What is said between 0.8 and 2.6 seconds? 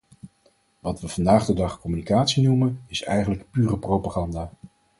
we vandaag de dag communicatie